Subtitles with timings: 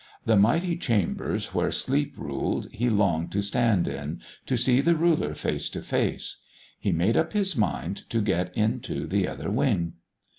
[0.25, 5.35] The mighty chambers where Sleep ruled he longed to stand in, to see the Ruler
[5.35, 6.41] face to face.
[6.79, 9.93] He made up his mind to get into the Other Wing.